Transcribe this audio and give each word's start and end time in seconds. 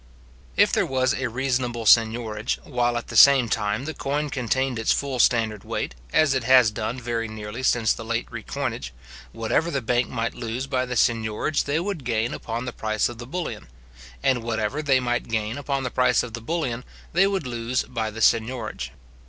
If 0.57 0.71
there 0.71 0.83
was 0.83 1.13
a 1.13 1.29
reasonable 1.29 1.85
seignorage, 1.85 2.57
while 2.63 2.97
at 2.97 3.09
the 3.09 3.15
same 3.15 3.49
time 3.49 3.85
the 3.85 3.93
coin 3.93 4.31
contained 4.31 4.79
its 4.79 4.91
full 4.91 5.19
standard 5.19 5.63
weight, 5.63 5.93
as 6.11 6.33
it 6.33 6.43
has 6.43 6.71
done 6.71 6.99
very 6.99 7.27
nearly 7.27 7.61
since 7.61 7.93
the 7.93 8.03
late 8.03 8.25
recoinage, 8.31 8.93
whatever 9.31 9.69
the 9.69 9.79
bank 9.79 10.09
might 10.09 10.33
lose 10.33 10.65
by 10.65 10.87
the 10.87 10.95
seignorage, 10.95 11.65
they 11.65 11.79
would 11.79 12.03
gain 12.03 12.33
upon 12.33 12.65
the 12.65 12.73
price 12.73 13.09
of 13.09 13.19
the 13.19 13.27
bullion; 13.27 13.67
and 14.23 14.41
whatever 14.41 14.81
they 14.81 14.99
might 14.99 15.27
gain 15.27 15.55
upon 15.55 15.83
the 15.83 15.91
price 15.91 16.23
of 16.23 16.33
the 16.33 16.41
bullion, 16.41 16.83
they 17.13 17.27
would 17.27 17.45
lose 17.45 17.83
by 17.83 18.09
the 18.09 18.21
seignorage. 18.21 18.91